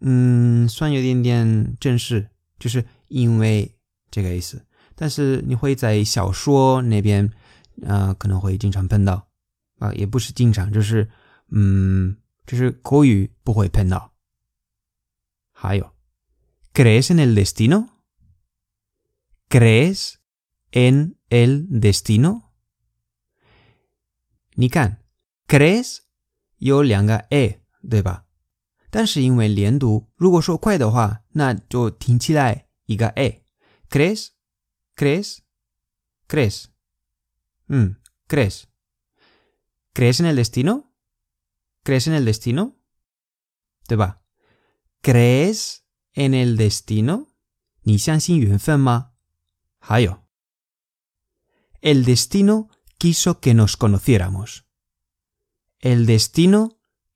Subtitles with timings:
[0.00, 2.28] 嗯，算有点点正式，
[2.58, 3.76] 就是因为
[4.10, 4.64] 这个意思。
[4.94, 7.32] 但是你会在小说那边，
[7.82, 9.28] 呃，可能会经常碰到，
[9.78, 11.08] 啊，也不是经常，就是，
[11.50, 12.16] 嗯，
[12.46, 14.14] 就是口语不会碰到。
[15.52, 15.92] 还有
[16.72, 20.14] ，crees en el destino，crees
[20.72, 22.42] en el destino，
[24.54, 25.02] 你看
[25.48, 25.98] ，crees
[26.58, 27.56] 有两个 e
[27.88, 28.26] 对吧？
[28.90, 33.08] 但是因为连读，如果说快的话，那就听起来一个
[33.90, 34.30] crees
[34.96, 35.38] crees,
[36.28, 36.72] ¿Crees
[40.20, 40.94] en el destino, crees en el destino?
[41.82, 42.14] ¿Crees en
[46.34, 47.28] el destino?
[51.80, 54.66] El destino quiso que nos conociéramos.
[55.78, 56.77] El destino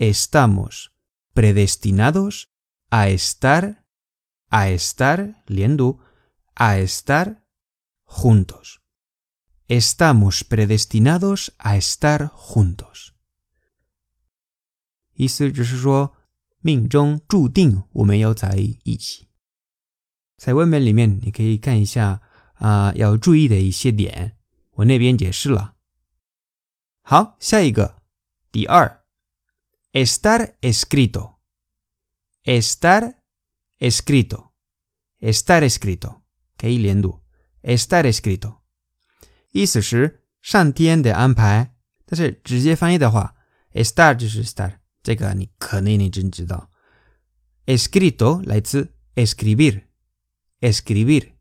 [0.00, 0.94] estamos
[1.34, 2.48] predestinados
[2.90, 3.84] a estar,
[4.48, 6.00] a estar, liendu,
[6.54, 7.46] a estar
[8.06, 8.80] juntos.
[9.68, 13.14] Estamos predestinados a estar juntos.
[29.92, 31.40] Estar escrito.
[32.44, 33.24] Estar
[33.80, 34.54] escrito.
[35.18, 36.24] Estar escrito.
[36.56, 36.88] Que y
[37.64, 38.58] Estar escrito.
[39.52, 41.74] 意思是上天的安排，
[42.06, 43.34] 但是直接翻译的话
[43.72, 46.70] ，estar 就是 estar，这个你肯定你真知道。
[47.66, 51.32] Escrito 来自 escribir，escribir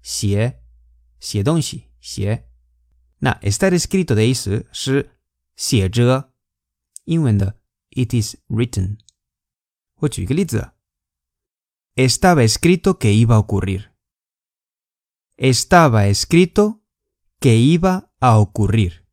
[0.00, 0.62] 写
[1.20, 2.46] 写东西写。
[3.18, 5.10] 那 estar escrito 的意思是
[5.56, 6.32] 写着，
[7.04, 7.60] 英文的。
[7.96, 8.98] It is written.
[11.96, 13.92] Estaba escrito que iba a ocurrir.
[15.36, 16.82] Estaba escrito
[17.38, 19.06] que iba a ocurrir.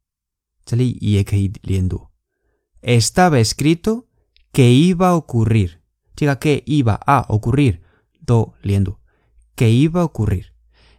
[2.82, 4.10] Estaba escrito
[4.52, 5.84] que iba a ocurrir.
[6.16, 7.84] Diga que iba a ocurrir.
[8.20, 8.56] Do
[9.56, 10.56] Que iba a ocurrir.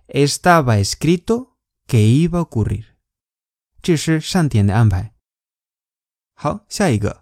[0.06, 1.58] Estaba escrito
[1.88, 2.87] que iba a ocurrir.
[3.81, 5.14] 这是上天的安排。
[6.37, 7.21] 好，下一个。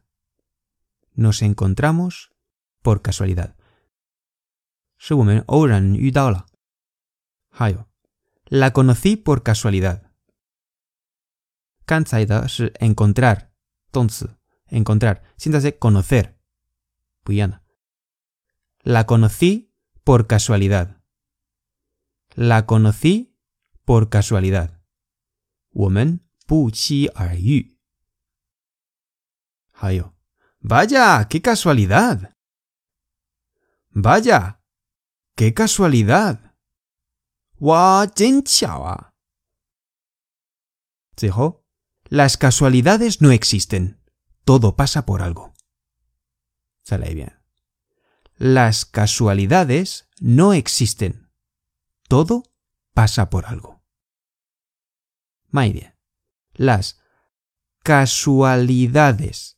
[1.13, 2.31] nos encontramos
[2.81, 3.57] por casualidad.
[8.49, 10.03] LA conocí por CASUALIDAD.
[10.03, 10.07] casualidad。
[11.85, 13.51] 刚才的是 encontrar
[14.67, 15.35] ENCONTRAR.
[15.81, 16.39] CONOCER.
[17.23, 17.63] Puyana.
[18.83, 19.73] LA conocí
[20.03, 21.01] por CASUALIDAD.
[22.35, 23.35] LA conocí
[23.83, 24.79] por CASUALIDAD.
[29.75, 30.20] HAYO.
[30.63, 32.37] Vaya, qué casualidad.
[33.89, 34.61] Vaya,
[35.35, 36.55] qué casualidad.
[37.57, 38.05] Wa,
[41.19, 41.65] dijo.
[42.09, 44.03] Las casualidades no existen.
[44.45, 45.53] Todo pasa por algo.
[46.89, 47.39] bien.
[48.35, 51.31] Las casualidades no existen.
[52.07, 52.43] Todo
[52.93, 53.83] pasa por algo.
[55.51, 55.95] Muy bien.
[56.53, 57.01] Las
[57.83, 59.57] casualidades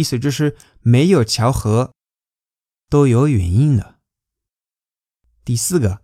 [0.00, 1.92] 意思就是没有巧合，
[2.88, 3.96] 都有原因的。
[5.44, 6.00] 第四个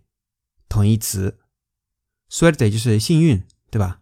[0.68, 1.38] 同义词
[2.28, 4.00] ，Suerte 就是幸运，对吧？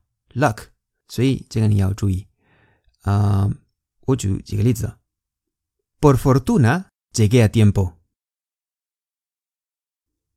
[6.00, 7.99] por fortuna llegué a tiempo.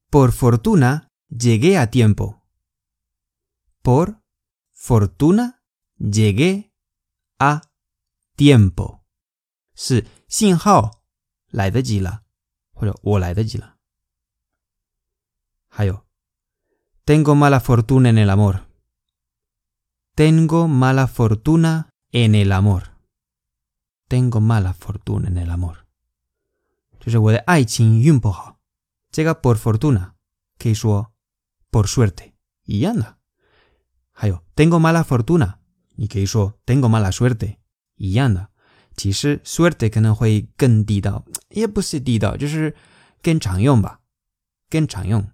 [0.10, 2.42] Por fortuna llegué a tiempo.
[3.82, 4.20] Por
[4.72, 5.62] fortuna
[5.98, 6.66] llegué
[7.40, 7.62] a
[8.36, 8.96] tiempo
[17.06, 18.69] tengo mala fortuna en el amor。
[20.20, 22.92] tengo mala fortuna en el amor.
[24.10, 25.88] Tengo mala fortuna en el amor.
[29.12, 30.18] Llega por fortuna.
[30.58, 31.14] Que suo
[31.72, 32.36] por suerte.
[32.66, 33.18] Y anda.
[34.14, 35.62] Hayo, tengo mala fortuna.
[35.96, 36.26] Y que
[36.66, 37.62] tengo mala suerte.
[37.96, 38.52] Y anda.
[38.98, 41.24] Chis suerte que no es gendido.
[41.50, 41.92] es más
[43.22, 43.48] que Más
[44.72, 45.34] común.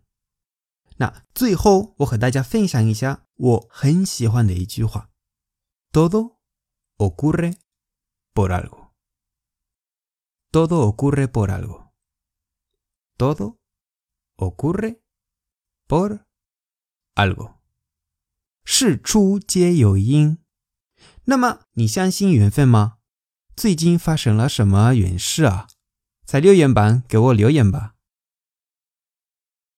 [0.97, 5.09] 那最后，我和大家分享一下我很喜欢的一句话
[5.91, 6.37] ：“Todo
[6.97, 7.57] ocurre
[8.33, 8.91] por algo。”
[10.51, 11.89] Todo ocurre por algo。
[13.17, 13.57] Todo
[14.37, 14.99] ocurre
[15.85, 16.21] por
[17.15, 17.55] algo。
[18.63, 20.41] 事出皆有因。
[21.25, 22.99] 那么，你相信缘分吗？
[23.57, 25.67] 最近发生了什么运事啊？
[26.23, 27.95] 在留言板给我留言吧。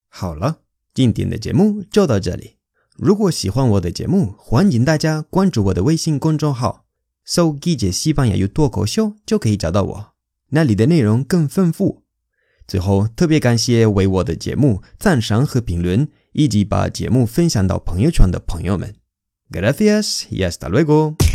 [0.08, 0.67] 好了。
[0.98, 2.56] 今天的节目就到这里。
[2.96, 6.86] 如果喜欢我的节目，欢迎大家关注我的微信公众号，
[7.24, 10.06] 搜 “G 姐西班牙语脱口秀”就可以找到我。
[10.48, 12.02] 那里的内容更丰富。
[12.66, 18.96] 最后，特别感谢为我的节目赞赏和评论，以及把节目分享到朋友圈的朋友们。
[19.52, 21.27] Gracias，hasta luego。